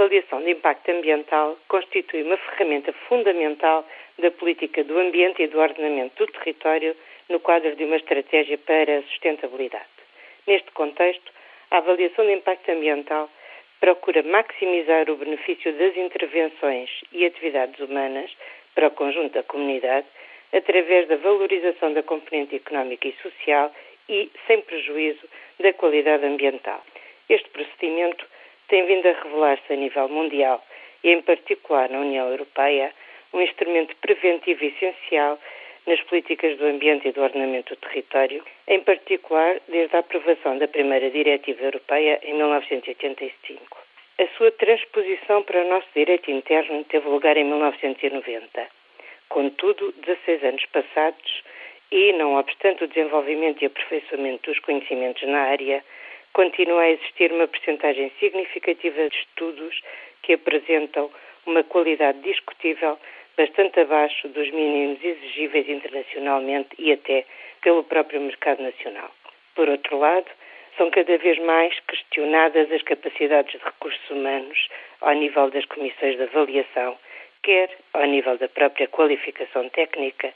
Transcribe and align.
avaliação 0.00 0.42
de 0.42 0.52
impacto 0.52 0.90
ambiental 0.90 1.58
constitui 1.68 2.22
uma 2.22 2.38
ferramenta 2.38 2.90
fundamental 3.06 3.86
da 4.18 4.30
política 4.30 4.82
do 4.82 4.98
ambiente 4.98 5.42
e 5.42 5.46
do 5.46 5.60
ordenamento 5.60 6.24
do 6.24 6.32
território 6.32 6.96
no 7.28 7.38
quadro 7.38 7.76
de 7.76 7.84
uma 7.84 7.96
estratégia 7.96 8.56
para 8.56 8.98
a 8.98 9.02
sustentabilidade. 9.02 9.84
Neste 10.46 10.70
contexto, 10.72 11.30
a 11.70 11.76
avaliação 11.76 12.24
de 12.24 12.32
impacto 12.32 12.70
ambiental 12.70 13.28
procura 13.78 14.22
maximizar 14.22 15.10
o 15.10 15.16
benefício 15.16 15.70
das 15.74 15.94
intervenções 15.94 16.88
e 17.12 17.26
atividades 17.26 17.78
humanas 17.80 18.34
para 18.74 18.88
o 18.88 18.92
conjunto 18.92 19.34
da 19.34 19.42
comunidade 19.42 20.06
através 20.50 21.08
da 21.08 21.16
valorização 21.16 21.92
da 21.92 22.02
componente 22.02 22.56
económica 22.56 23.06
e 23.06 23.14
social 23.22 23.70
e 24.08 24.30
sem 24.46 24.62
prejuízo 24.62 25.28
da 25.58 25.74
qualidade 25.74 26.24
ambiental. 26.24 26.82
Este 27.28 27.48
procedimento 27.50 28.26
tem 28.70 28.86
vindo 28.86 29.06
a 29.06 29.12
revelar-se 29.12 29.72
a 29.72 29.76
nível 29.76 30.08
mundial 30.08 30.64
e, 31.02 31.10
em 31.10 31.20
particular, 31.20 31.90
na 31.90 31.98
União 31.98 32.28
Europeia, 32.30 32.92
um 33.32 33.40
instrumento 33.40 33.94
preventivo 33.96 34.64
essencial 34.64 35.38
nas 35.86 36.00
políticas 36.02 36.56
do 36.56 36.66
ambiente 36.66 37.08
e 37.08 37.12
do 37.12 37.22
ordenamento 37.22 37.74
do 37.74 37.80
território, 37.80 38.44
em 38.68 38.80
particular 38.80 39.60
desde 39.68 39.96
a 39.96 40.00
aprovação 40.00 40.56
da 40.58 40.68
primeira 40.68 41.10
Diretiva 41.10 41.64
Europeia 41.64 42.20
em 42.22 42.34
1985. 42.34 43.78
A 44.18 44.26
sua 44.36 44.50
transposição 44.52 45.42
para 45.42 45.64
o 45.64 45.68
nosso 45.68 45.88
direito 45.94 46.30
interno 46.30 46.84
teve 46.84 47.08
lugar 47.08 47.36
em 47.36 47.44
1990. 47.44 48.68
Contudo, 49.28 49.92
16 50.04 50.44
anos 50.44 50.66
passados, 50.66 51.42
e, 51.90 52.12
não 52.12 52.36
obstante 52.36 52.84
o 52.84 52.88
desenvolvimento 52.88 53.62
e 53.62 53.66
aperfeiçoamento 53.66 54.50
dos 54.50 54.60
conhecimentos 54.60 55.26
na 55.26 55.40
área, 55.40 55.82
continua 56.32 56.82
a 56.82 56.90
existir 56.90 57.32
uma 57.32 57.48
percentagem 57.48 58.10
significativa 58.18 59.08
de 59.08 59.16
estudos 59.16 59.80
que 60.22 60.34
apresentam 60.34 61.10
uma 61.46 61.64
qualidade 61.64 62.20
discutível 62.20 62.98
bastante 63.36 63.80
abaixo 63.80 64.28
dos 64.28 64.50
mínimos 64.50 65.02
exigíveis 65.02 65.68
internacionalmente 65.68 66.68
e 66.78 66.92
até 66.92 67.24
pelo 67.62 67.84
próprio 67.84 68.20
mercado 68.20 68.62
nacional. 68.62 69.10
Por 69.54 69.68
outro 69.68 69.98
lado, 69.98 70.26
são 70.76 70.90
cada 70.90 71.16
vez 71.18 71.38
mais 71.38 71.78
questionadas 71.80 72.70
as 72.70 72.82
capacidades 72.82 73.52
de 73.52 73.64
recursos 73.64 74.10
humanos 74.10 74.68
ao 75.00 75.12
nível 75.14 75.50
das 75.50 75.64
comissões 75.66 76.16
de 76.16 76.22
avaliação, 76.22 76.98
quer 77.42 77.70
ao 77.92 78.04
nível 78.04 78.36
da 78.38 78.48
própria 78.48 78.86
qualificação 78.88 79.68
técnica, 79.70 80.32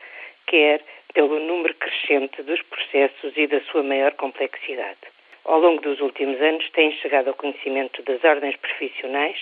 quer 0.46 0.82
pelo 1.12 1.38
número 1.38 1.74
crescente 1.74 2.42
dos 2.42 2.60
processos 2.62 3.32
e 3.36 3.46
da 3.46 3.60
sua 3.62 3.82
maior 3.82 4.12
complexidade. 4.12 4.98
Ao 5.44 5.58
longo 5.60 5.82
dos 5.82 6.00
últimos 6.00 6.40
anos, 6.40 6.68
têm 6.70 6.92
chegado 6.92 7.28
ao 7.28 7.34
conhecimento 7.34 8.02
das 8.02 8.22
ordens 8.24 8.56
profissionais, 8.56 9.36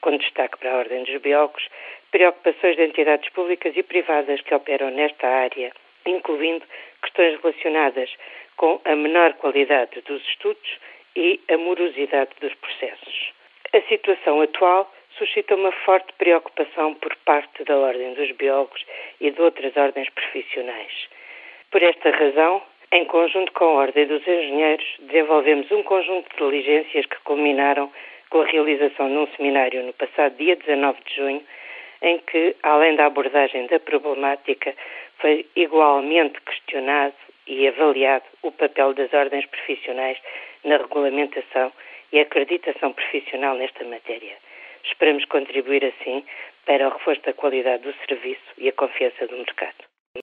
com 0.00 0.16
destaque 0.16 0.58
para 0.58 0.72
a 0.72 0.78
Ordem 0.78 1.04
dos 1.04 1.20
Biólogos, 1.20 1.68
preocupações 2.10 2.76
de 2.76 2.84
entidades 2.84 3.28
públicas 3.30 3.76
e 3.76 3.82
privadas 3.82 4.40
que 4.40 4.54
operam 4.54 4.90
nesta 4.90 5.28
área, 5.28 5.72
incluindo 6.04 6.64
questões 7.02 7.40
relacionadas 7.40 8.10
com 8.56 8.80
a 8.84 8.96
menor 8.96 9.34
qualidade 9.34 10.00
dos 10.02 10.22
estudos 10.28 10.78
e 11.14 11.40
a 11.48 11.56
morosidade 11.56 12.30
dos 12.40 12.54
processos. 12.54 13.32
A 13.72 13.80
situação 13.82 14.40
atual 14.40 14.92
suscita 15.16 15.54
uma 15.54 15.72
forte 15.72 16.12
preocupação 16.18 16.94
por 16.94 17.14
parte 17.24 17.64
da 17.64 17.76
Ordem 17.76 18.14
dos 18.14 18.30
Biólogos 18.32 18.84
e 19.20 19.30
de 19.30 19.40
outras 19.40 19.76
ordens 19.76 20.08
profissionais. 20.10 21.08
Por 21.70 21.82
esta 21.82 22.10
razão, 22.10 22.62
em 22.92 23.04
conjunto 23.06 23.52
com 23.52 23.64
a 23.64 23.82
Ordem 23.82 24.06
dos 24.06 24.22
Engenheiros, 24.26 24.86
desenvolvemos 25.00 25.70
um 25.72 25.82
conjunto 25.82 26.28
de 26.30 26.36
diligências 26.36 27.06
que 27.06 27.20
culminaram 27.24 27.90
com 28.30 28.42
a 28.42 28.46
realização 28.46 29.08
de 29.08 29.16
um 29.16 29.26
seminário 29.36 29.82
no 29.82 29.92
passado 29.92 30.36
dia 30.36 30.56
19 30.56 30.98
de 31.04 31.16
junho, 31.16 31.42
em 32.02 32.18
que, 32.18 32.54
além 32.62 32.94
da 32.94 33.06
abordagem 33.06 33.66
da 33.66 33.80
problemática, 33.80 34.74
foi 35.18 35.46
igualmente 35.56 36.40
questionado 36.42 37.14
e 37.46 37.66
avaliado 37.66 38.24
o 38.42 38.52
papel 38.52 38.94
das 38.94 39.12
ordens 39.12 39.46
profissionais 39.46 40.18
na 40.64 40.76
regulamentação 40.76 41.72
e 42.12 42.20
acreditação 42.20 42.92
profissional 42.92 43.56
nesta 43.56 43.84
matéria. 43.84 44.36
Esperamos 44.84 45.24
contribuir 45.24 45.84
assim 45.84 46.24
para 46.64 46.86
o 46.86 46.92
reforço 46.92 47.22
da 47.22 47.32
qualidade 47.32 47.82
do 47.82 47.94
serviço 48.06 48.52
e 48.58 48.68
a 48.68 48.72
confiança 48.72 49.26
do 49.26 49.36
mercado. 49.36 49.95